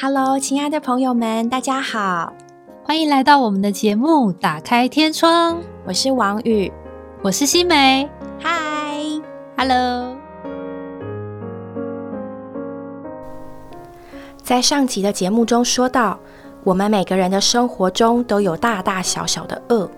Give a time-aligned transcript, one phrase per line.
[0.00, 2.32] Hello，亲爱的朋友们，大家好，
[2.84, 5.56] 欢迎来到我们的节目《打开天窗》。
[5.84, 6.72] 我是王宇，
[7.20, 8.08] 我是新梅。
[8.38, 9.00] 嗨
[9.56, 10.16] ，Hello。
[14.40, 16.16] 在上集的节目中说到，
[16.62, 19.90] 我们每个人的生活中都有大大小小的恶。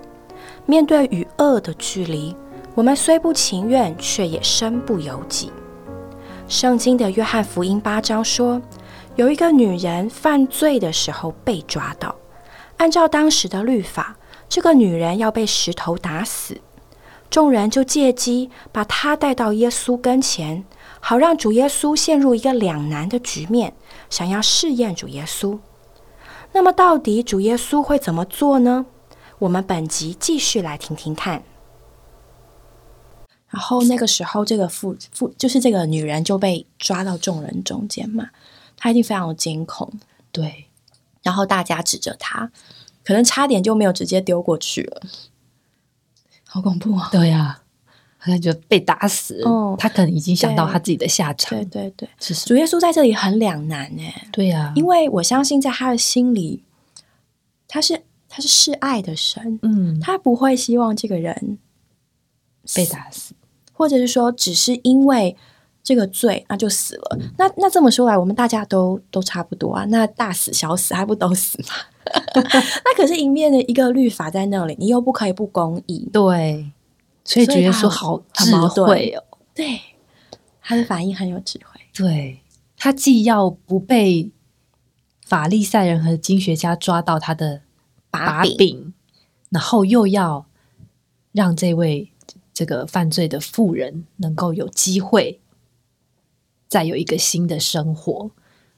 [0.65, 2.35] 面对与恶的距离，
[2.75, 5.53] 我们虽不情愿，却也身不由己。
[6.49, 8.59] 圣经的约翰福音八章说，
[9.21, 12.17] 有一个女人犯罪的时候被抓到，
[12.79, 14.17] 按照当时的律法，
[14.49, 16.59] 这个女人要被石头打死。
[17.29, 20.65] 众人就借机把她带到耶稣跟前，
[21.01, 23.75] 好让主耶稣陷入一个两难的局面，
[24.09, 25.59] 想要试验主耶稣。
[26.53, 28.87] 那么，到底主耶稣会怎么做呢？
[29.41, 31.43] 我们本集继续来听听看。
[33.51, 38.31] 然后那个时候，这个妇妇就是这个女人就被抓到众人中间嘛，
[38.81, 39.93] 她一定非常的惊恐，
[40.33, 40.67] 对。
[41.23, 42.51] 然后大家指着他，
[43.05, 45.03] 可能差点就没有直接丢过去了，
[46.47, 47.11] 好恐怖啊！
[47.13, 47.61] 对呀，
[48.17, 49.43] 好像就被打死。
[49.45, 51.51] 哦，他可能已经想到他自己的下场。
[51.51, 52.09] 对对对，
[52.47, 54.29] 主耶稣在这里很两难哎。
[54.33, 56.65] 对呀，因为我相信在他的心里，
[57.69, 61.59] 他是他是示爱的神，嗯，他不会希望这个人
[62.75, 63.35] 被打死。
[63.75, 65.37] 或者是说，只是因为
[65.83, 67.19] 这个罪，那就死了。
[67.37, 69.85] 那那这么说来，我们大家都都差不多啊。
[69.87, 71.69] 那大死小死还不都死吗？
[72.35, 76.09] 那可是迎面的一个律法在那里，你又不可以不公义。
[76.13, 76.71] 对，
[77.25, 79.23] 所以觉得说好智慧哦。
[79.55, 79.81] 对，
[80.61, 81.81] 他的反应很有智慧。
[81.95, 82.41] 对
[82.77, 84.31] 他既要不被
[85.25, 87.63] 法利赛人和经学家抓到他的
[88.11, 88.93] 把柄，
[89.51, 90.47] 然后又要
[91.33, 92.13] 让这位。
[92.53, 95.41] 这个犯罪的妇人能够有机会
[96.71, 98.31] 再有一个新的生活，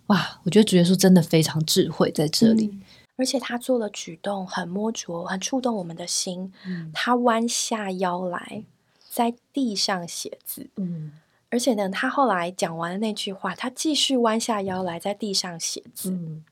[0.07, 0.41] 哇！
[0.43, 2.81] 我觉得主耶稣真的非常智慧在这里，
[3.17, 6.53] 而且他做的举动很摸着，很触动我们的心。
[6.93, 8.65] 他弯下腰来
[9.09, 11.13] 在地上写字，嗯，
[11.51, 16.45] 而且呢，他后来讲完了那句话，他继续弯下腰来在地上写字，嗯，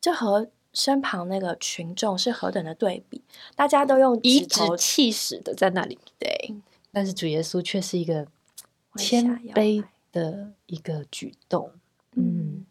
[0.00, 0.50] 这和。
[0.76, 3.22] 身旁那个群众是何等的对比，
[3.54, 6.52] 大家都用颐指气使的在那里，对，
[6.90, 8.26] 但是主耶稣却是一个
[8.96, 9.24] 谦
[9.54, 9.84] 卑
[10.14, 11.72] 的一个举动，
[12.14, 12.64] 嗯，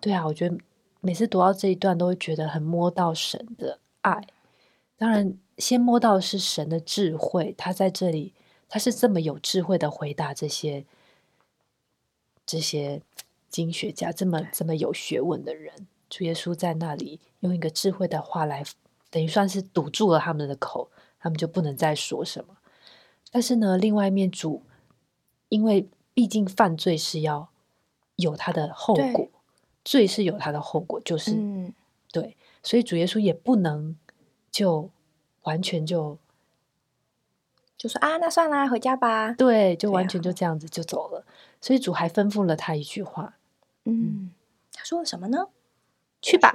[0.00, 0.56] 对啊，我觉得
[1.02, 4.26] 每次读到这一段都会觉得很摸到神的爱，
[4.96, 8.32] 当然先摸到是神的智慧，他在这里
[8.66, 10.86] 他是这么有智慧的回答这些
[12.46, 13.02] 这些
[13.50, 15.86] 经学家，这么这么有学问的人。
[16.08, 18.64] 主耶稣在那里用一个智慧的话来，
[19.10, 22.56] 等于算是堵住了他们的口，他们就不能再说什么。
[23.30, 24.62] 但是呢，另外一面主，
[25.50, 27.48] 因为毕竟犯罪是要
[28.16, 29.28] 有他的后果，
[29.84, 31.74] 罪是有他的后果，就是嗯
[32.12, 33.96] 对，所以主耶稣也不能
[34.50, 34.88] 就
[35.42, 36.16] 完全就
[37.76, 39.32] 就说啊，那算啦，回家吧。
[39.32, 41.26] 对，就完全就这样子就走了。
[41.60, 43.36] 所以主还吩咐了他一句话，
[43.84, 44.30] 嗯，
[44.72, 45.48] 他说了什么呢？
[46.22, 46.54] 去吧，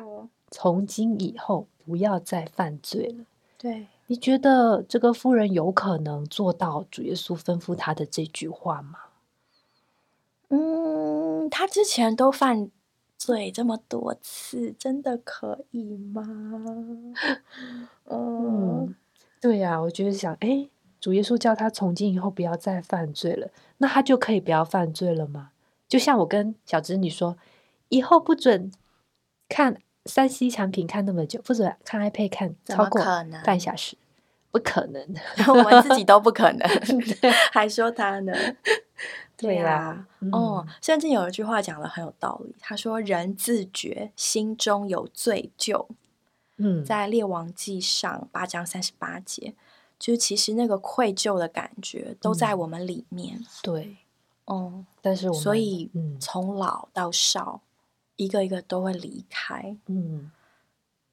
[0.50, 3.26] 从今以后不要再犯罪了。
[3.58, 9.00] 对，你觉得这个夫人有可能做到主耶稣吩咐他的这句话吗？
[11.60, 12.72] 嗯，他之前都犯
[13.18, 16.24] 罪这么多次，真的可以吗？
[18.06, 18.96] 嗯，
[19.42, 20.70] 对呀，我就是想，哎，
[21.02, 23.50] 主耶稣叫他从今以后不要再犯罪了，
[23.80, 25.52] 那他就可以不要犯罪了吗？
[25.88, 27.38] 就像我跟小侄女说，
[27.90, 28.72] 以后不准。
[29.52, 33.02] 看三 C 产品看那么久，不准看 iPad 看超过
[33.44, 33.98] 半小时，
[34.52, 35.04] 不可能，
[35.50, 36.70] 我们自己都不可能，
[37.52, 38.32] 还说他呢？
[39.40, 45.88] 对呀，哦，甚至有一句话讲的很有道理，他说：“人自觉心中有罪疚。”
[46.58, 49.56] 嗯，在列王记上八章三十八节，
[49.98, 53.44] 就是其实那个愧疚的感觉都在我们里面。
[53.64, 53.98] 对，
[54.46, 57.62] 哦，但是所以从老到少。
[58.20, 60.30] 一个一个都会离开，嗯，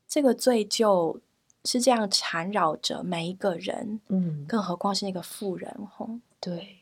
[0.08, 1.20] 这个罪疚
[1.64, 6.78] 是这样缠绕着每一个人，嗯，更何况是那个富人，吼，对，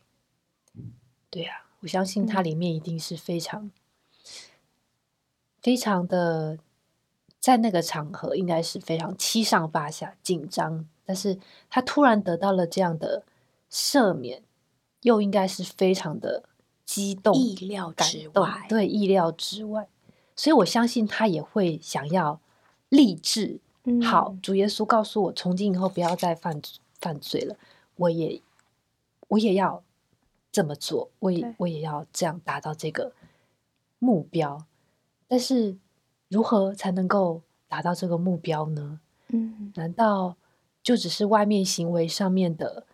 [1.35, 3.73] 对啊，我相信它里面一定是非常、
[5.61, 6.61] 非常的，
[7.41, 13.25] 在那个场合应该是非常七上八下、紧张，但是他突然得到了这样的
[13.69, 14.45] 赦免，
[15.01, 16.45] 又应该是非常的
[16.85, 19.89] 激动、意料之外，对，意料之外。
[20.37, 22.41] 所以我相信他也会想要
[22.91, 23.59] 立志。
[24.05, 26.63] 好，主耶稣告诉我，从今以后不要再犯
[27.01, 27.57] 犯罪了。
[27.97, 28.41] 我也
[29.27, 29.83] 我也要
[30.55, 33.13] 这么做，我也我也要这样达到这个
[33.99, 34.65] 目标。
[35.27, 35.77] 但是
[36.29, 39.01] 如何才能够达到这个目标呢？
[39.31, 40.37] 嗯，难道
[40.81, 42.87] 就只是外面行为上面的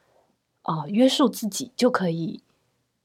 [0.63, 2.43] 啊约束自己就可以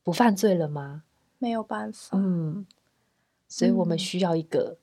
[0.02, 1.04] 不犯罪了吗？
[1.38, 2.18] 没有办法。
[2.18, 2.66] 嗯，
[3.50, 4.78] 所以我们需要一个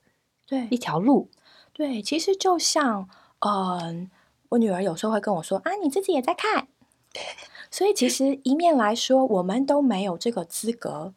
[0.45, 1.31] 对一条路。
[1.71, 3.09] 对，其实就像
[3.39, 4.11] 嗯，
[4.49, 6.67] 我女儿有时候会跟我说啊，你自己也在看。
[7.73, 11.11] 所以其实一面来说，我们都没有这个资格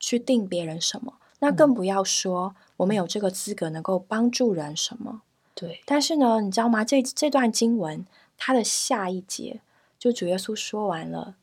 [0.00, 5.22] 去定别人什么，那更不要说我们有这个资格能够帮助人什么。
[5.54, 6.84] 对，但是呢，你知道吗？
[6.84, 8.04] 这这段经文
[8.36, 9.60] 它的下一节，
[9.96, 11.36] 就主耶稣说完了，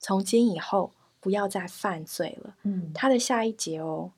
[0.00, 0.90] 从今以后
[1.20, 2.56] 不要再犯罪了。
[2.64, 4.10] 嗯，他的下一节哦，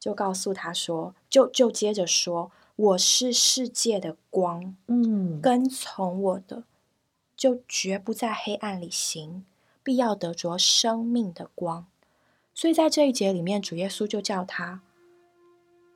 [0.00, 6.64] 就告诉他说，就就接着说，我是世界的光，嗯，跟从我的。
[7.44, 9.44] 就绝不在黑暗里行，
[9.82, 11.84] 必要得着生命的光。
[12.54, 14.80] 所以在这一节里面，主耶稣就叫他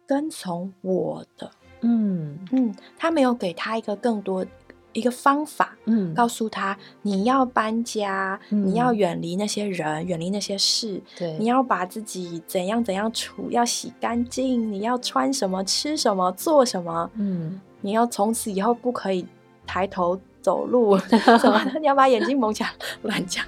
[0.06, 1.50] 跟从我的。
[1.80, 4.44] 嗯嗯，他没有给他一个更多
[4.92, 19.26] 一个方法，嗯，告诉他你要搬家，你要远离那些人，远离那些事，对，你要把自己怎样怎样处，要洗干净，你要穿什么，吃什么，做什么，嗯，你要从此以后不可以
[19.66, 20.20] 抬头。
[20.40, 21.16] 走路什
[21.50, 22.70] 么的， 你要把眼睛蒙起来，
[23.02, 23.44] 乱讲。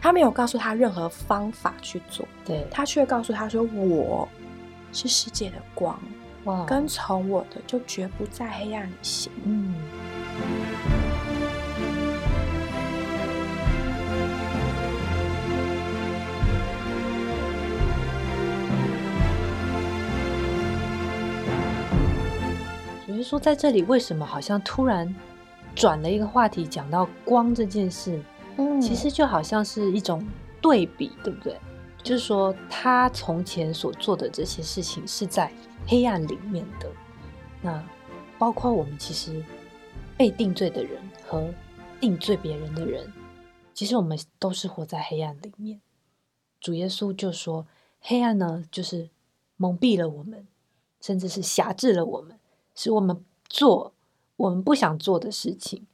[0.00, 4.28] 他没有告诉他任何方法去做，对他却告诉他说：“我
[4.92, 5.98] 是世界的光，
[6.66, 9.74] 跟从我的就绝不在黑暗里行。”嗯。
[23.06, 25.14] 只是说，在这里为什么好像突然？
[25.74, 28.22] 转了一个话题，讲到光这件事，
[28.56, 30.26] 嗯，其实就好像是一种
[30.60, 31.58] 对比，对不对？
[32.02, 35.52] 就是说，他从前所做的这些事情是在
[35.86, 36.90] 黑暗里面的。
[37.62, 37.82] 那
[38.38, 39.44] 包括我们其实
[40.16, 41.52] 被定罪的人和
[42.00, 43.12] 定罪别人的人，
[43.74, 45.80] 其实我们都是活在黑暗里面。
[46.60, 47.66] 主耶稣就说，
[48.00, 49.10] 黑暗呢，就是
[49.56, 50.46] 蒙蔽了我们，
[51.00, 52.38] 甚至是辖制了我们，
[52.74, 53.92] 使我们做。
[54.40, 55.86] 我们不想做的事情，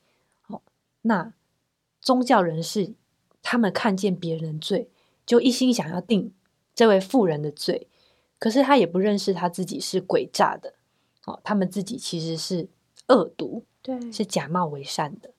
[0.42, 0.62] 好，
[1.02, 1.32] 那
[2.00, 2.94] 宗教人士
[3.42, 4.88] 他们看见别人罪，
[5.26, 6.32] 就一心想要定
[6.72, 7.88] 这位妇人的罪，
[8.38, 10.74] 可是他也不认识他自己是诡诈的，
[11.24, 12.68] 哦，他们自己其实是
[13.08, 15.32] 恶毒，对，是假冒为善的，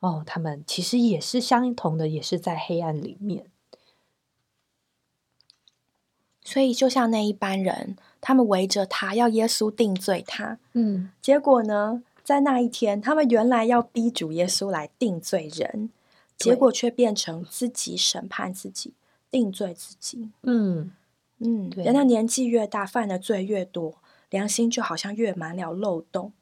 [0.00, 3.46] 哦，他们其实也是相同的，也是在黑暗里面，
[6.42, 12.02] 所以就像那一班人，他们围着他要耶稣定罪他，嗯，结果呢？
[12.28, 15.88] 在那一天，他们原来要逼主耶稣来定罪人，
[16.36, 18.92] 结果却变成自己审判自己、
[19.30, 20.28] 定罪自己。
[20.42, 20.92] 嗯
[21.38, 26.34] 嗯，人的年纪越大，犯的罪越多，良心就好像越满了漏洞。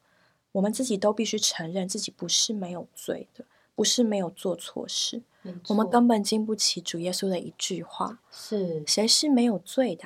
[0.51, 5.21] 我们自己都必须承认自己不是没有罪的，不是没有做错事。
[5.69, 10.03] 我们根本经不起主耶稣的一句话：是谁是没有罪的，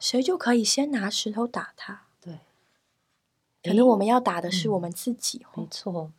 [0.00, 2.08] 谁就可以先拿石头打他。
[3.62, 6.12] 可能我们要打的是我们自己，没错。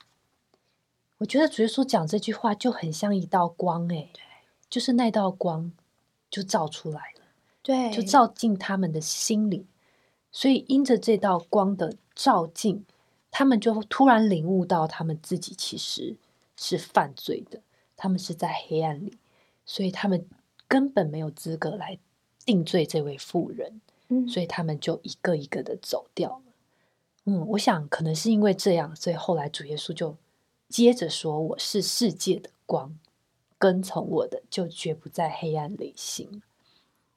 [1.18, 4.22] 我觉得主耶稣讲这句话就很像一道光，哎，对，
[4.70, 5.72] 就是那道光
[6.30, 7.26] 就照出来了，
[7.62, 9.66] 对，就照进他们的心里。
[10.32, 12.86] 所以因着这道光的照进，
[13.30, 16.16] 他们就突然领悟到他们自己其实
[16.56, 17.62] 是犯罪的，
[17.96, 19.18] 他们是在黑暗里，
[19.66, 20.26] 所以他们
[20.68, 22.00] 根本没有资格来
[22.46, 23.82] 定罪这位妇人。
[24.08, 26.51] 嗯，所以他们就一个一个的走掉了。
[27.26, 30.18] 嗯，我想可能是因为这样，所以后来主耶稣就
[30.68, 32.98] 接着说：“我是世界的光，
[33.60, 36.42] 跟从我的就绝不在黑暗里行。”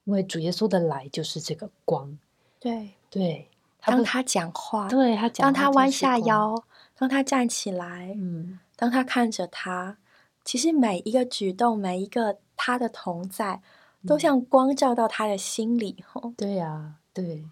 [0.05, 2.19] 因为主耶稣的来就是这个光。
[2.59, 3.49] 对对，
[3.81, 6.63] 当他讲话，对他讲，当他弯下腰，
[6.95, 9.97] 当他站起来，嗯，当他看着他，
[10.43, 13.63] 其实每一个举动，每一个他的同在，
[14.05, 16.03] 都像光照到他的心里。
[16.07, 17.43] 吼，对呀，对，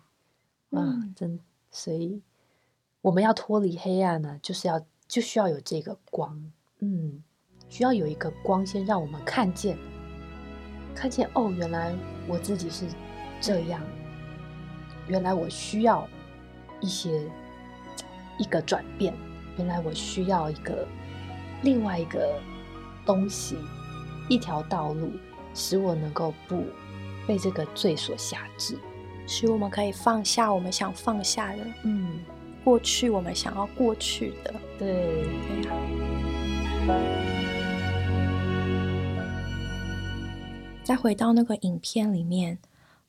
[0.69, 1.39] 啊，真
[1.71, 2.21] 所以。
[3.03, 4.79] 我们要脱离黑暗呢，就是要
[5.09, 6.41] 就需要有这个光，
[6.79, 7.21] 嗯，
[7.67, 9.77] 需要有一个光先让我们看见，
[10.95, 11.93] 看见哦，原来
[12.29, 12.85] 我自己是
[13.41, 13.81] 这样，
[15.05, 16.07] 原来我需要
[16.79, 17.29] 一些
[18.39, 19.13] 一个转变，
[19.57, 20.87] 原来我需要一个
[21.61, 22.39] 另外一个
[23.05, 23.57] 东西，
[24.29, 25.11] 一条道路，
[25.53, 26.63] 使我能够不
[27.27, 28.79] 被这个罪所辖制，
[29.27, 32.23] 使我们可以放下我们想放下的，嗯。
[32.63, 34.93] 过去我们想要过去的，对，
[35.47, 35.73] 对呀。
[40.83, 42.57] 再回到那个影片里面，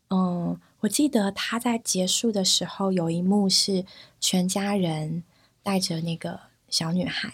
[0.08, 3.86] 嗯，我我记得他在结束的时候有一幕是
[4.20, 5.24] 全家人
[5.62, 7.32] 带着那个小女孩，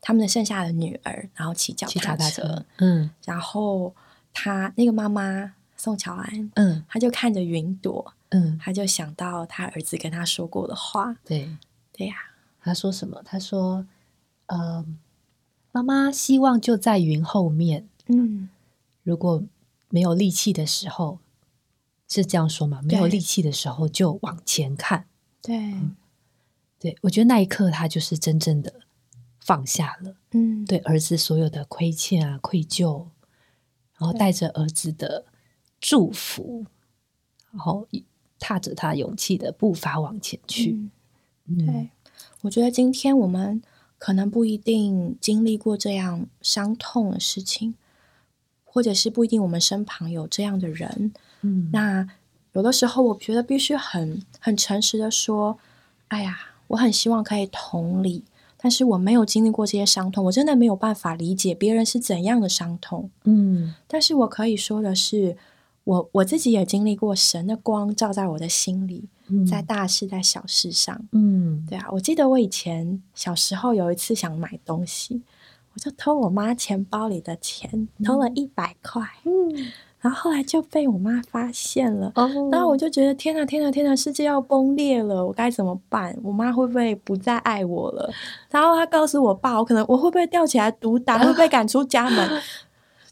[0.00, 3.94] 他们的剩下的女儿，然后骑脚踏车，嗯，然后
[4.32, 11.56] 他那个妈妈宋乔安，嗯，他就看着云朵，嗯，他就想到他儿子跟他说过的话，对，
[11.92, 12.14] 对呀，
[12.60, 13.22] 他说什么？
[13.24, 13.86] 他说，
[14.46, 14.84] 呃，
[15.72, 18.48] 妈妈希望就在云后面，嗯，
[19.02, 19.42] 如果
[19.88, 21.18] 没有力气的时候。
[22.08, 22.80] 是这样说吗？
[22.84, 25.08] 没有力气的时候就往前看。
[25.42, 25.74] 对，
[26.78, 28.72] 对我觉得那一刻他就是真正的
[29.40, 30.14] 放下了。
[30.30, 33.08] 嗯，对儿子所有的亏欠啊、愧疚，
[33.98, 35.24] 然后带着儿子的
[35.88, 36.66] 祝福，
[37.52, 37.86] 然后
[38.40, 40.90] 踏着他勇气的步伐往前去。
[41.56, 41.90] 对，
[42.40, 43.62] 我觉得今天我们
[43.96, 47.76] 可能不一定经历过这样伤痛的事情，
[48.64, 51.12] 或者是不一定我们身旁有这样的人。
[51.42, 52.08] 嗯，那
[52.54, 55.56] 有的时候我觉得必须很很诚实的说，
[56.08, 58.24] 哎呀，我很希望可以同理，
[58.56, 63.08] 但是我没有经历过这些伤痛，我真的没有办法理解别人是怎样的伤痛。
[63.22, 65.36] 嗯，但是我可以说的是，
[65.86, 69.08] 我我自己也经历过神的光照在我的心里，
[69.48, 71.00] 在大事在小事上。
[71.12, 75.22] 嗯，对啊，我记得我以前小时候有一次想买东西，
[75.74, 79.00] 我就偷我妈钱包里的钱，偷了一百块。
[79.24, 79.72] 嗯。
[79.98, 82.12] 然后后来就被我妈发现了，
[82.52, 86.16] 然后我就觉得天哪，天哪，天哪，世界要崩裂了，我该怎么办？
[86.22, 88.08] 我妈会不会不再爱我了？
[88.48, 92.40] 然后她告诉我爸，我可能我会不会吊起来毒打，会被 赶出家门？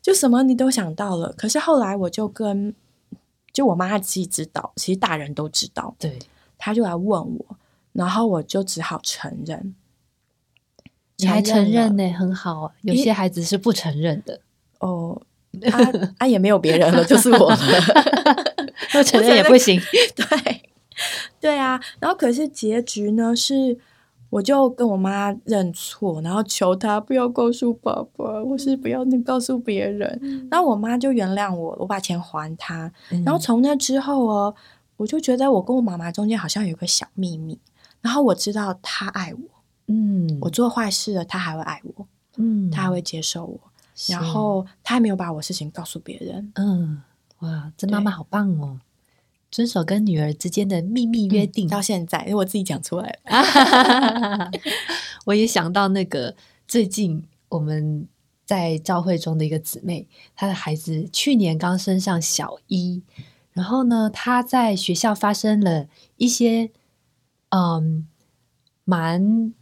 [0.05, 1.33] 就什么你都想到了。
[1.33, 2.75] 可是后来我就跟，
[3.55, 6.19] 就我妈自己知道，其实大人都知道，对，
[6.59, 7.57] 她就来问我，
[7.95, 9.75] 然后我就只好承认。
[11.17, 12.13] 你还承认呢？
[12.13, 14.41] 很好，有些孩子是不承认的
[14.81, 15.23] 哦。
[15.63, 17.57] 他他也没有别人了，就是我了。
[18.93, 19.81] 不承认也不行。
[20.15, 20.63] 对
[21.41, 23.35] 对啊，然后可是结局呢？
[23.35, 23.79] 是
[24.35, 30.49] 我就跟我妈认错，然后求她不要告诉爸爸，或是不要告诉别人。
[30.51, 32.91] 然后我妈就原谅我，我把钱还她。
[33.25, 34.53] 然后从那之后哦，
[34.97, 37.61] 我就觉得我跟我妈妈中间好像有个小秘密。
[38.01, 42.05] 然后我知道她爱我，嗯，我做坏事了，她还会爱我，
[42.37, 43.61] 嗯，她还会接受我。
[44.09, 46.51] 然后她还没有把我事情告诉别人。
[46.57, 47.01] 嗯，
[47.39, 48.81] 哇，这妈妈好棒哦，
[49.55, 54.51] 遵守跟女儿之间的秘密约定到现在，因为我自己讲出来了。
[55.27, 56.35] 我也想到那个
[56.67, 58.09] 最近我们
[58.45, 63.05] 在教会中的一个姊妹，她的孩子去年刚升上小一，
[63.53, 66.73] 然后呢，她在学校发生了一些
[67.51, 68.09] 嗯
[68.83, 69.55] 蛮。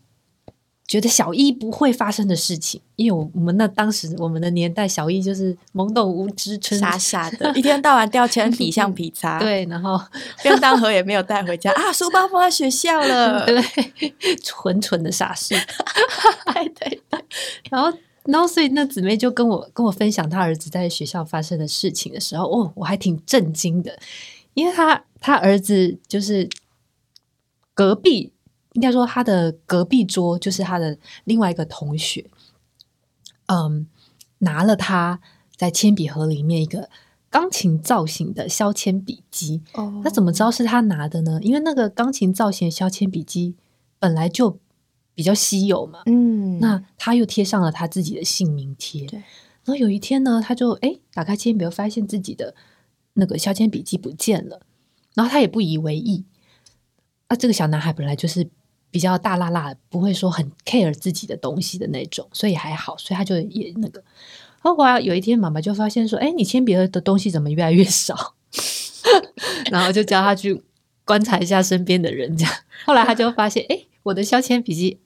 [0.93, 9.99] 觉得小一不会发生的事情，因为我我们那当时我们的年代，小一就是懵懂无知、傻傻的， 一天到晚掉铅笔、橡 皮擦，对，然后
[10.45, 13.65] 便当盒也没有带回家啊，书包放在学校了，对，
[14.43, 15.55] 纯纯的傻事，
[16.53, 17.25] 对对对。
[17.71, 23.99] 然后，然后，所以那姊妹就跟我跟我分享她儿子在学校发生的事情的时候，哦，我还挺震惊的，
[24.53, 26.51] 因为他他儿子就是
[27.73, 28.32] 隔壁。
[28.75, 32.31] 应该说，他的隔壁桌就是他的另外一个同学，
[33.47, 33.87] 嗯，
[34.39, 35.21] 拿了他
[35.57, 36.89] 在铅笔盒里面一个
[37.29, 39.61] 钢琴造型的削铅笔机。
[39.75, 41.39] 哦，那怎么知道是他拿的呢？
[41.43, 43.55] 因为那个钢琴造型的削铅笔机
[43.99, 44.59] 本来就
[45.15, 46.01] 比较稀有嘛。
[46.07, 49.07] 嗯，那他又贴上了他自己的姓名贴。
[49.07, 52.55] 对，然后有一天呢，他就哎打开铅笔，发现自己的
[53.13, 54.63] 那个削铅笔机不见了。
[55.15, 56.25] 然后他也不以为意。
[57.27, 58.49] 啊，这个小男孩本来就是。
[58.93, 64.05] 比较大辣辣，不会说很 care 自己的东西的那种，所以还好，所以他就也那个。
[64.61, 68.35] 后来有一天，妈妈就发现说：“哎，你铅笔盒的东西怎么越来越少？”
[69.73, 70.63] 然后就叫他去
[71.05, 72.37] 观察一下身边的人。
[72.37, 75.01] 这样，后来他就发现：“哎，我的削铅笔机，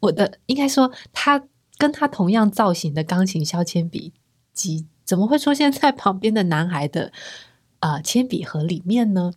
[0.00, 1.44] 我的应该说他
[1.76, 4.12] 跟他同样造型的钢琴削铅笔
[4.54, 7.12] 机，怎么会出现在旁边的男孩的
[7.80, 9.32] 啊铅笔盒里面呢？”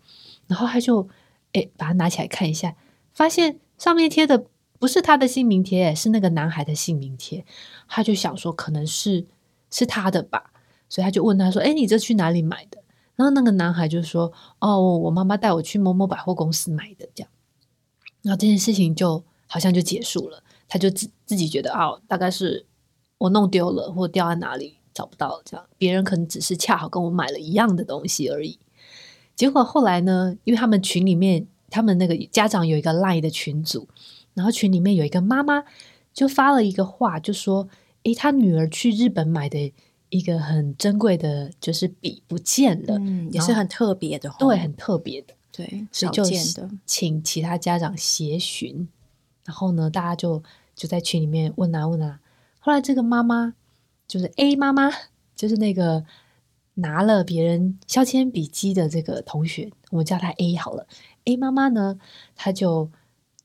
[0.48, 1.10] 然后他就
[1.54, 2.76] 哎把它拿起来看一下，
[3.12, 3.60] 发现。
[3.78, 4.46] 上面贴的
[4.80, 7.46] 不是他的姓名贴，是那个男孩的姓名贴。
[7.88, 9.26] 他就想说，可能是
[9.72, 10.52] 是他的吧，
[10.90, 12.84] 所以他就问他说：“哎，你这去哪里买的？”
[13.16, 17.32] 然后那个男孩就说：“哦，我妈妈带我去某某百货公司买的。”这样，
[18.22, 20.44] 然后这件事情就好像就结束了。
[20.68, 22.66] 他就自自己觉得哦，大概是
[23.18, 25.42] 我弄丢了，或掉在哪里找不到了。
[25.46, 28.60] 这样，别人可能只是恰好跟我买了一样的东西而已。
[29.36, 31.48] 结果后来呢，因为他们群里面。
[31.70, 33.88] 他们那个家长有一个 Line 的群组，
[34.34, 35.64] 然后群里面有一个妈妈
[36.14, 37.68] 就发了一个话，就说
[38.04, 39.74] ：“诶，他女儿去日本买的一
[40.10, 48.88] 一个很珍贵的，就是笔不见了，嗯，也是很特别的，对，很特别的，对，少见的，请其他家长协寻，
[49.44, 50.42] 然后呢，大家就
[50.74, 52.20] 就在群里面问啊问啊，
[52.60, 53.56] 后来这个妈妈
[54.08, 54.90] 就是 A 妈妈，
[55.36, 56.06] 就是那个
[56.76, 60.86] 拿了别人削铅笔机的这个同学，我们叫他 A 好了
[61.26, 61.98] ，A 妈妈呢，
[62.36, 62.90] 她就。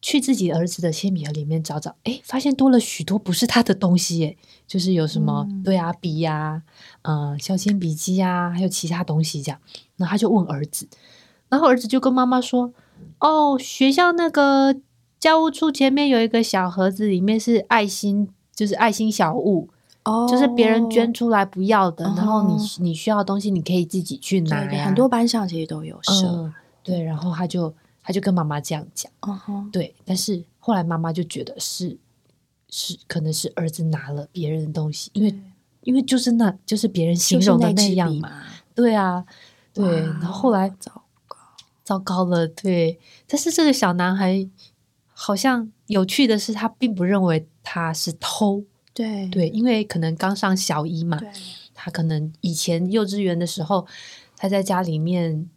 [0.02, 4.34] 去自己儿子的铅笔盒里面找找，哎，发现多了许多不是他的东西，哎，
[4.66, 6.62] 就是有什么对啊笔呀，
[7.02, 9.60] 嗯，削铅笔机呀，还有其他东西这样。
[9.98, 10.88] 然后他就问儿子，
[11.50, 12.72] 然后儿子就跟妈妈说
[13.20, 14.74] ：“哦，学校那个
[15.18, 19.68] 教务处前面有一个小盒子，里面是爱心，就是爱心小物，
[20.04, 24.66] 哦，就是别人捐出来不要的，然后你你需要的东西你可以自己去拿。
[24.84, 26.52] 很多班上其实都有设，
[26.82, 29.12] 对，然后他就。”他就跟妈妈这样讲，
[29.70, 31.96] 对，但是后来妈妈就觉得是
[32.70, 35.38] 是可能是儿子拿了别人的东西，因为
[35.82, 38.42] 因为就是那就是别人形容的那样嘛，
[38.74, 39.24] 对啊，
[39.72, 41.36] 对，然后后来糟糕
[41.84, 44.48] 糟糕了，对，但是这个小男孩
[45.12, 49.28] 好像有趣的是，他并不认为他是偷，对。
[49.28, 51.18] 对，因为可能刚上小一嘛，
[51.74, 53.86] 他可能以前幼稚园的时候，
[54.36, 55.48] 他在家里面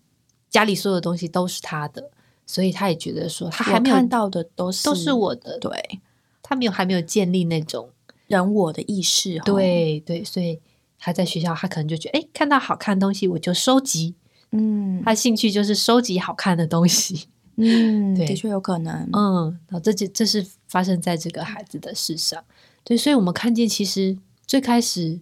[0.50, 2.12] 家里所有的东西都是他的。
[2.46, 5.72] 所以他也觉得说，他还没有看到的都是都是我的，对。
[6.42, 7.90] 他没有还没有建立那种
[8.28, 10.60] 人我的意识，对对，所以
[11.00, 14.16] 他在学校，他可能就觉得，哎，看到好看的东西我就收集，
[14.52, 22.44] 嗯，他兴趣就是收集好看的东西，嗯， 的确有可能，嗯，然后这就这是发生在这个孩子的事上，
[22.84, 25.20] 对，所以我们看见其实最开始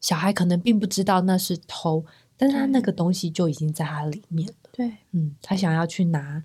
[0.00, 2.04] 小孩可能并不知道那是偷，
[2.36, 6.44] 但是他那个东西就已经在他里面了，对，嗯，他想要去拿。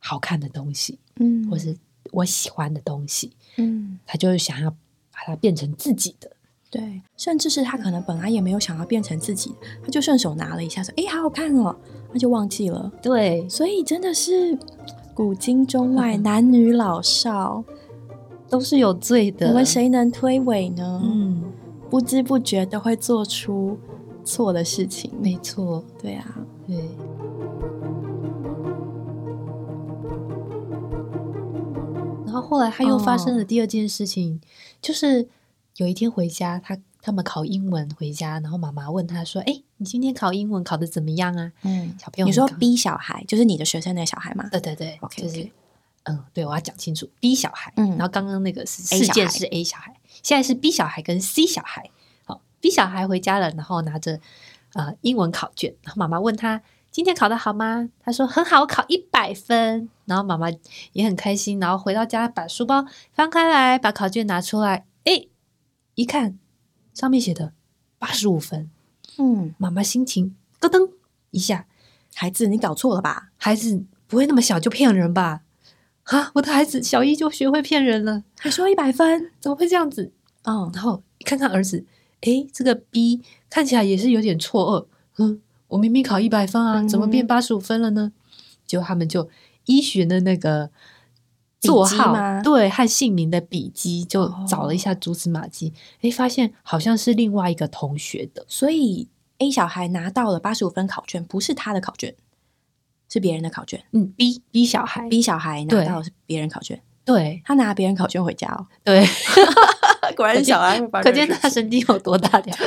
[0.00, 1.76] 好看的东西，嗯，或是
[2.12, 6.30] 我喜欢的东西，嗯，他就是想要把它变成自己的，
[6.70, 11.76] 对，甚至是他可能本来也没有想要变成自己，他就顺手拿了一下，说：“哎，好好看哦。”
[12.12, 12.90] 他就忘记了。
[13.02, 14.56] 对，所以真的是
[15.14, 17.64] 古今中外， 男女老少
[18.48, 19.48] 都是有罪的。
[19.48, 21.00] 我们谁能推诿呢？
[21.04, 21.44] 嗯，
[21.90, 23.78] 不知不觉都会做出
[24.24, 25.10] 错的事情。
[25.20, 26.76] 没错，对啊，对。
[32.24, 34.40] 然后后来他又发生了第二件事情，
[34.80, 35.28] 就是
[35.76, 44.48] 有一天回家，他他们考英文回家，然后妈妈问他说：“哎，你今天考英文考的怎么样啊？”嗯，小朋友，你说逼小孩就是你的学生那个小孩吗？
[44.52, 45.48] 对对对，就是
[46.08, 51.90] 嗯，对我要讲清楚 B 小孩，嗯，然后刚刚那个是事件是 A 小孩，现在是 B 小孩跟 C 小孩。
[52.24, 54.18] 好，B 小孩回家了，然后拿着
[54.72, 56.62] 呃英文考卷，然后妈妈问他。
[56.90, 57.90] 今天考的好吗？
[58.00, 59.88] 他说很好，我考一百分。
[60.06, 60.48] 然后妈妈
[60.94, 61.60] 也很开心。
[61.60, 65.26] 然后回到家，把书包翻开来，把考卷拿出来，哎，
[65.94, 66.38] 一看
[66.94, 67.52] 上面写的
[67.98, 68.70] 八十五分。
[69.18, 70.90] 嗯，妈妈心情咯噔
[71.30, 71.66] 一下，
[72.14, 73.30] 孩子，你搞错了吧？
[73.36, 75.42] 孩子不会那么小就骗人吧？
[76.08, 80.12] 啊，我的孩子小一就学会骗人了，还说一百分，怎么会这样子？
[80.44, 81.84] 哦，然后看看儿子，
[82.22, 85.40] 诶，这个 B 看起来也是有点错愕，嗯。
[85.68, 88.10] 我明明考一百分啊，怎么变八十五分了呢？
[88.66, 89.28] 就他们就
[89.66, 90.70] 依循的那个
[91.60, 98.46] 座号，对和姓名的笔记，就找了一下蛛丝马迹，哎，发现好像是另外一个同学的。
[98.48, 102.14] 所以 A 小孩拿到了八十五分考卷，不是他的考卷，
[103.08, 103.82] 是别人的考卷。
[103.92, 108.66] 嗯，B B 小孩，B 小孩拿到是别人考卷，对他拿别人考卷回家哦。
[108.84, 109.06] 对
[110.16, 112.54] 果然小孩，可见他神经有多大条。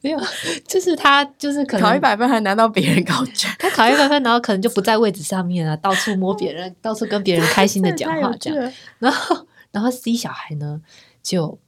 [0.00, 0.20] 没有，
[0.66, 8.72] 就是他，就是可能考一百分还拿到别人考卷，他考一百分，然后可能就不在位置上面啊，到处摸别人，到处跟别人开心的讲话这样。
[8.98, 10.82] 然后，然后 C 小孩呢，
[11.22, 11.58] 就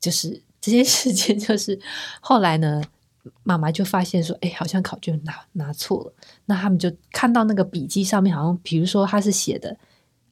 [0.00, 1.78] 就是这件事情，就是
[2.20, 2.82] 后来呢，
[3.42, 6.12] 妈妈就发现说，哎，好像考卷拿拿错了。
[6.46, 9.76] 那他们就看到那个笔记上面，好像比如说他是写的，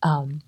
[0.01, 0.41] 嗯。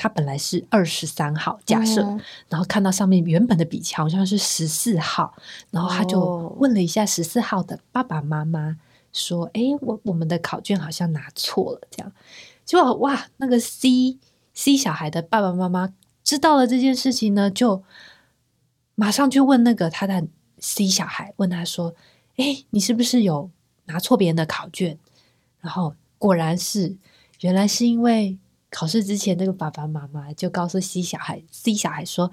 [0.00, 2.02] 他本来是二十三号，假设，
[2.48, 5.34] 然后看到上面原本的笔记好像是十四号，
[5.72, 8.76] 然后他就问了一下十四号的爸爸妈妈，
[9.12, 12.12] 说：“哎，我我们的考卷好像拿错了。”这样，
[12.64, 14.16] 结果哇，那个 C
[14.54, 17.82] C 小孩的爸爸妈妈知道了这件事情呢，就
[18.94, 20.28] 马上去问那个他的
[20.60, 21.94] C 小孩，问他说
[22.36, 23.50] ：“哎，你是不是有
[23.86, 24.98] 拿错别人的考卷？”
[25.60, 26.96] 然后果然是，
[27.40, 28.38] 原来是因为。
[28.70, 32.30] 考试之前，那个爸爸妈妈就告诉 C 小孩，C 小孩说：“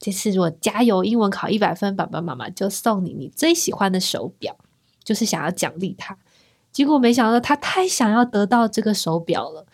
[0.00, 4.56] 这次如果加油，英文考一百分，爸爸妈妈就送你你最喜欢的手表，
[5.04, 6.16] 就是想要奖励他。”
[6.72, 9.66] 结果没想到他太想要得到这个手表了，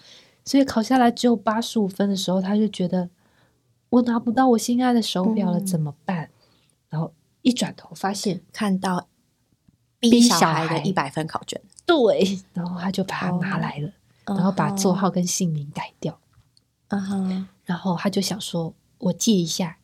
[0.44, 3.08] 所以考下来只有八十五分的时候，他就觉得
[3.90, 6.30] 我拿不到我心爱的手表了，怎么办？
[6.88, 9.08] 然后一转头发现看到
[9.98, 13.92] B 小孩的一百分考卷，对，然后他就把它拿来了，
[14.26, 16.18] 然后把座号跟姓名改掉，
[16.88, 19.78] 嗯哼，然后他就想说，我借一下，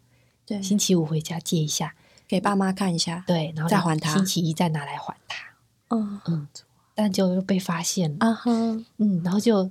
[0.45, 1.95] 对，星期五回家借一下，
[2.27, 5.45] 给爸妈看一下，对，然后再还他，星期一再拿来还他，
[5.89, 6.49] 嗯嗯，
[6.95, 9.71] 但就又被发现了，啊哼，嗯，然后就。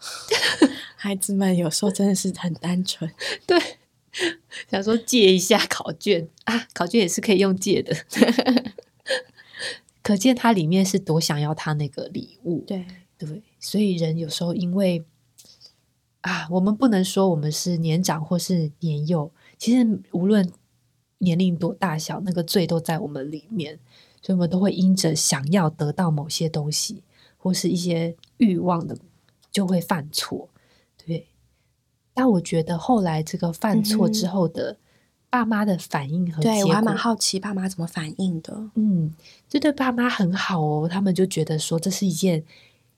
[0.96, 3.10] 孩子们有时候真的是很单纯，
[3.46, 3.58] 对，
[4.68, 7.96] 想说借一下考卷啊，考卷也是可以用借的，
[10.02, 12.84] 可见他里面是多想要他那个礼物，对
[13.16, 15.04] 对，所以人有时候因为
[16.22, 20.50] 啊，我们不能说我们是年长或是年幼，其实无论
[21.18, 23.78] 年龄多大小，那个罪都在我们里面，
[24.20, 27.02] 所以我们都会因着想要得到某些东西
[27.36, 28.96] 或是一些欲望的，
[29.50, 30.48] 就会犯错。
[31.06, 31.28] 对，
[32.20, 34.76] 但我觉得后来这个犯错之后的
[35.30, 38.68] 爸妈的反应和对我还蛮好奇爸妈怎么反应的。
[38.74, 39.14] 嗯，
[39.48, 42.44] 这对爸妈很好哦，他们就觉得说这是一件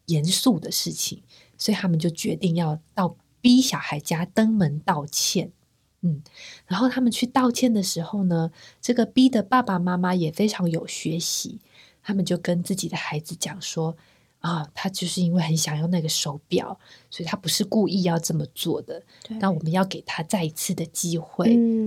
[0.07, 1.23] 严肃的事情，
[1.57, 5.53] 所以他们就决定要到 B 小孩家登门道歉。
[6.01, 6.21] 嗯，
[6.67, 11.61] 然后他们去道歉的时候呢，这个 B 的爸爸妈妈也非常有学习，
[12.03, 13.97] 他们就跟自己的孩子讲说。
[14.43, 16.79] 啊，他就是因为很想要那个手表，
[17.09, 19.01] 所以他不是故意要这么做的。
[19.41, 21.47] 那我们要给他再一次的机会，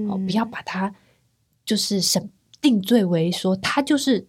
[0.09, 0.95] 哦，不要把他
[1.65, 2.29] 就是审
[2.61, 4.25] 定罪为说他就是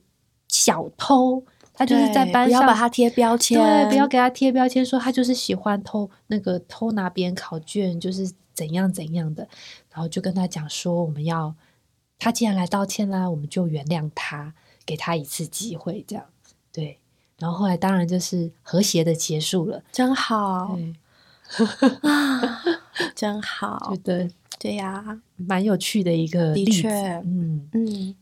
[0.48, 9.48] 小偷，他就是在班上不要把他贴标签，对，不要给他贴标签，说他就是喜欢偷那个偷拿别人考卷，就是怎样怎样的。
[9.92, 11.54] 然后就跟他讲说，我们要
[12.18, 14.52] 他既然来道歉啦，我们就原谅他，
[14.84, 16.26] 给他一次机会，这样
[16.72, 16.98] 对。
[17.38, 20.74] 然后后来当然就是和谐的结束了，真好
[22.02, 22.62] 啊，
[23.14, 26.88] 真好，觉得对呀，蛮有趣的一个的确，
[27.26, 28.16] 嗯嗯，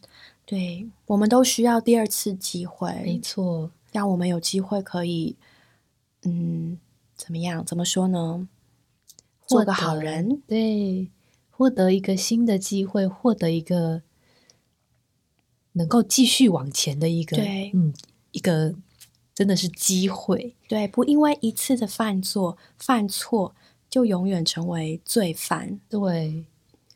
[0.44, 5.36] 对，我们都需要第二次机会，没错，让我们有机会可以，
[6.24, 6.76] 嗯，
[7.16, 7.64] 怎么样？
[7.64, 8.48] 怎么说呢？
[9.46, 11.08] 做个好人，对，
[11.52, 14.02] 获得一个新的机会，获得一个
[15.74, 17.94] 能够继续往前的一个，对，嗯，
[18.32, 18.74] 一个。
[19.34, 23.54] 真的是机会，对，不因为一次的犯错犯错
[23.90, 26.44] 就永远成为罪犯，对，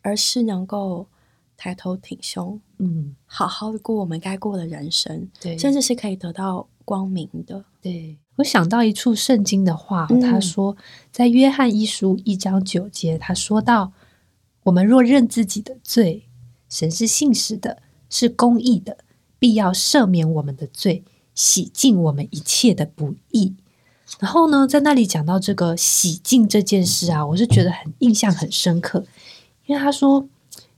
[0.02, 1.08] 而是能够
[1.56, 7.64] 抬头挺胸，嗯，好好的过我们该过的人生，对，甚至是可以得到光明的。
[7.82, 10.76] 对我想到一处圣经的话，他说
[11.10, 13.92] 在约翰一书一章九节，他说到：
[14.62, 16.28] 我们若认自己的罪，
[16.68, 18.98] 神是信实的，是公义的，
[19.40, 21.02] 必要赦免我们的罪。
[21.38, 23.54] 洗净我们一切的不义，
[24.18, 29.04] 然后呢，在那里讲到这个洗净这件事啊，我是觉得很印象很深刻，
[29.66, 30.28] 因为他说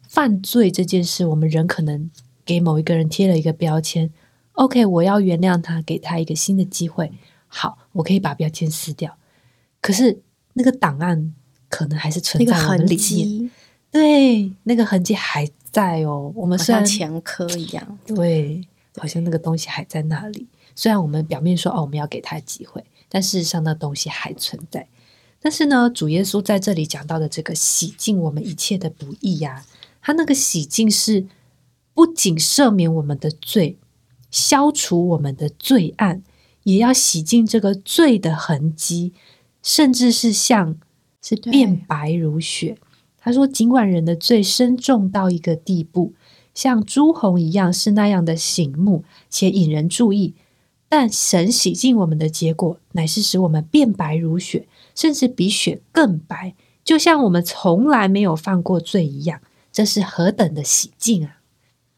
[0.07, 2.11] 犯罪这件事，我们人可能
[2.45, 4.11] 给某一个人贴了一个标签
[4.53, 7.11] ，OK，我要原谅他，给他一个新的机会，
[7.49, 9.17] 好，我可以把标签撕掉，
[9.81, 10.21] 可是
[10.53, 11.33] 那个档案
[11.71, 13.51] 可能还是存在我们里面，
[13.91, 18.61] 对，那个痕迹还在哦，我们像前科一样，对。
[19.01, 24.87] 好像那个东西还在那里，虽然我们表面说哦，我们要给他机会，但事实上那东西还存在。
[25.41, 29.65] 但是呢，主耶稣在这里讲到的这个洗净我们一切的不义呀，
[30.03, 31.27] 他那个洗净是
[31.95, 33.79] 不仅赦免我们的罪，
[34.31, 36.23] 消除我们的罪案，
[36.65, 39.15] 也要洗净这个罪的痕迹，
[39.63, 40.77] 甚至是像
[41.23, 42.77] 是变白如雪。
[43.17, 46.13] 他说，尽管人的罪深重到一个地步。
[46.55, 50.35] 像朱红一样是那样的醒目且引人注意，
[50.89, 59.41] 但神洗净我们的结果，乃是使我们变白如雪，甚至比雪更白，就像我们从来没有犯过罪一样。
[59.73, 61.39] 这是何等的洗净啊！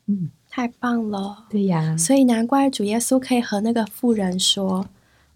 [0.07, 1.47] 嗯，太棒了。
[1.49, 4.87] 对呀，所以难怪主耶稣可以和那个妇人说：“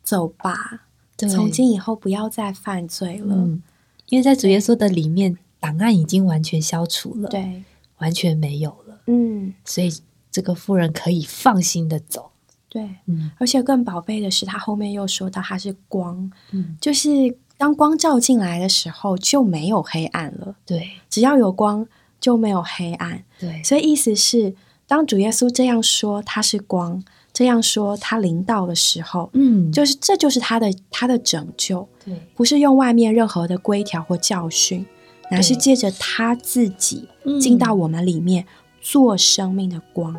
[0.04, 0.82] 走吧，
[1.16, 3.62] 从今以后不要再犯罪了。”嗯，
[4.10, 7.62] 因为在主耶稣的里面，档案已经完全消除了，对，
[8.00, 8.76] 完全没有。
[9.06, 9.92] 嗯，所以
[10.30, 12.30] 这个妇人可以放心的走。
[12.68, 17.08] 对，嗯，而且更宝贝的是，他后面又说到他是光，嗯，就是
[17.56, 20.56] 当光照进来的时候就没有黑暗了。
[20.66, 21.86] 对，只要有光
[22.20, 23.24] 就没有黑暗。
[23.38, 24.54] 对，所以意思是，
[24.86, 31.88] 当主耶稣这样说他是光，这样说他临到的时候，嗯，就是这就是他的他的拯救。
[32.04, 34.84] 对，不是用外面任何的规条或教训，
[35.30, 37.08] 而是借着他自己
[37.40, 38.44] 进到我们里面。
[38.88, 40.14] 做生命的光，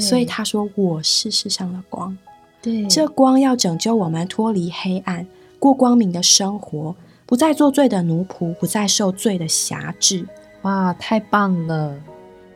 [0.00, 2.16] 所以他说：“我是世上的光。”
[2.60, 5.24] 对，这光要拯救我们脱离黑暗，
[5.60, 6.92] 过光明的生活，
[7.24, 10.26] 不再做罪的奴仆，不再受罪的辖制。
[10.62, 11.94] 哇，太棒了！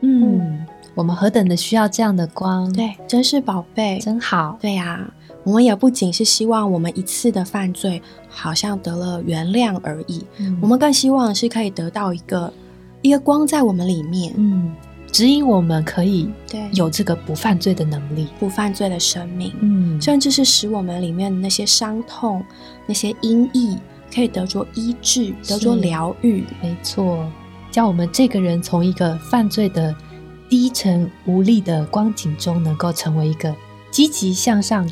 [0.01, 4.57] 嗯，我们何等的需要这样的光，对，真是宝贝，真好。
[4.59, 5.09] 对呀，
[5.45, 10.21] 我们也不仅是希望我们一次的犯罪好像得了原谅而已，
[10.61, 12.51] 我们更希望是可以得到一个
[13.01, 14.75] 一个光在我们里面，嗯，
[15.15, 22.43] 指引我们可以对有这个不犯罪的能力，不犯罪的生命，嗯，甚至是使我们里面的那些伤痛、
[22.85, 23.77] 那些阴翳
[24.13, 26.43] 可以得着医治、得着疗愈。
[26.61, 27.25] 没错，
[27.71, 29.95] 叫我们这个人从一个犯罪的。
[30.47, 33.53] 低沉无力的光景中，能够成为一个
[33.89, 34.87] 积极向上，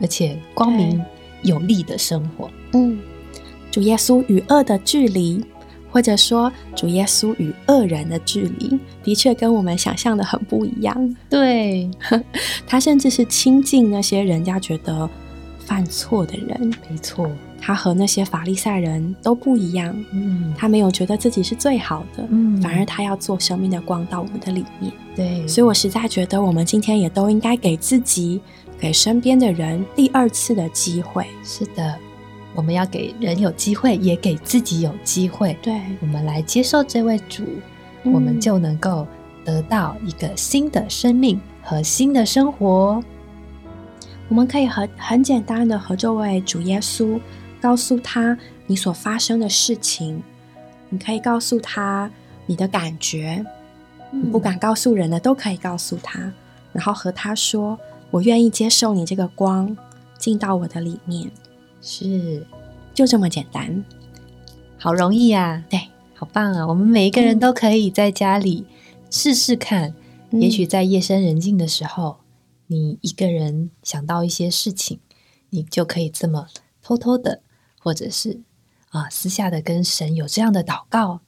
[0.00, 1.00] 而且光明
[1.42, 2.50] 有力的生活。
[2.72, 2.98] 嗯，
[3.70, 5.44] 主耶稣与恶的距离，
[5.90, 11.16] 或者说主耶稣与恶人的距离，的确跟我们想象的很不一样。
[11.28, 11.90] 对，
[12.66, 15.08] 他甚至是亲近那些人家觉得
[15.58, 16.72] 犯错的人。
[16.90, 17.30] 没错。
[17.60, 28.40] 他和那些法利赛人都不一样，嗯，他没有觉得自己是最好的，嗯，反而他要做生命的光到我们的里面，对，所以我实在觉得我们今天也都应该给自己、
[28.78, 31.26] 给身边的人第二次的机会。
[31.42, 31.98] 是的，
[32.58, 37.44] 我们要给人有机会，也给自己有机会，对，我们来接受这位主，
[38.02, 39.06] 我们就能够
[39.44, 43.00] 得到一个新的生命和新的生活。
[44.28, 47.20] 我们可以很很简单的和这位主耶稣。
[47.60, 50.20] 告诉他你所发生的事情，
[50.88, 52.10] 你可以告诉他
[52.46, 53.44] 你的感觉，
[54.10, 56.32] 你不敢告诉人的都可以告诉他，
[56.72, 57.78] 然后和他说
[58.10, 59.76] ：“我愿意接受你这个光
[60.18, 61.30] 进到我的里面。”
[61.80, 62.46] 是，
[62.94, 63.84] 就这么简单，
[64.78, 65.64] 好容易呀！
[65.70, 66.66] 对，好棒啊！
[66.66, 68.64] 我们每一个人都可以在家里
[69.10, 69.94] 试试看，
[70.30, 72.18] 也许在夜深人静的时候，
[72.66, 75.00] 你一个人想到一些事情，
[75.50, 76.46] 你就可以这么
[76.82, 77.42] 偷偷的。
[77.80, 78.40] 或者是
[78.90, 81.20] 啊，私下的跟神有这样的祷告，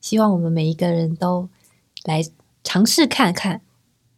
[0.00, 1.50] 希望我们每一个人都
[2.04, 2.24] 来
[2.64, 3.60] 尝试看看。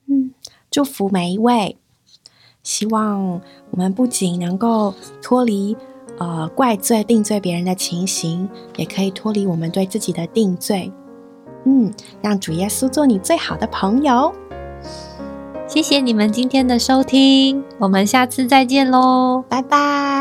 [0.06, 0.32] 嗯，
[0.70, 1.76] 祝福每一位，
[2.70, 3.40] 希望
[3.72, 5.76] 我们不仅能够脱离
[6.18, 10.92] 呃怪罪定罪别人的情形，也可以脱离我们对自己的定罪。
[11.64, 14.32] 嗯，让主耶稣做你最好的朋友。
[15.66, 20.19] 谢谢你们今天的收听，我们下次再见喽，拜拜。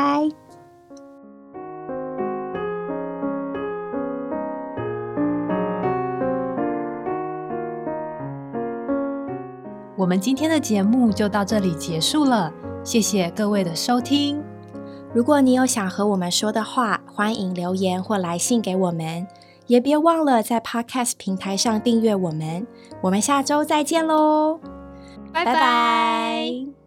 [10.10, 12.52] 们今天的节目就到这里结束了，
[12.84, 14.44] 谢谢各位的收听。
[15.14, 19.28] 如果你有想和我们说的话，欢迎留言或来信给我们，
[19.68, 22.66] 也别忘了在 Podcast 平台上订阅我们。
[23.02, 24.60] 我们下周再见喽，
[25.32, 26.79] 拜拜。